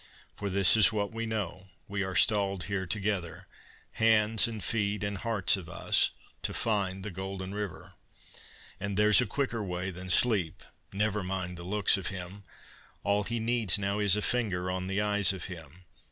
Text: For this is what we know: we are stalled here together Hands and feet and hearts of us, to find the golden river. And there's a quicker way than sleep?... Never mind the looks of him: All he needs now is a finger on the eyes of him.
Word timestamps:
For 0.35 0.49
this 0.49 0.75
is 0.75 0.91
what 0.91 1.11
we 1.11 1.27
know: 1.27 1.67
we 1.87 2.01
are 2.01 2.15
stalled 2.15 2.63
here 2.63 2.87
together 2.87 3.47
Hands 3.91 4.47
and 4.47 4.63
feet 4.63 5.03
and 5.03 5.15
hearts 5.19 5.57
of 5.57 5.69
us, 5.69 6.09
to 6.41 6.55
find 6.55 7.03
the 7.03 7.11
golden 7.11 7.53
river. 7.53 7.93
And 8.79 8.97
there's 8.97 9.21
a 9.21 9.27
quicker 9.27 9.63
way 9.63 9.91
than 9.91 10.09
sleep?... 10.09 10.63
Never 10.91 11.21
mind 11.21 11.55
the 11.55 11.63
looks 11.63 11.97
of 11.97 12.07
him: 12.07 12.45
All 13.03 13.21
he 13.25 13.39
needs 13.39 13.77
now 13.77 13.99
is 13.99 14.15
a 14.15 14.23
finger 14.23 14.71
on 14.71 14.87
the 14.87 15.01
eyes 15.01 15.33
of 15.33 15.45
him. 15.45 15.85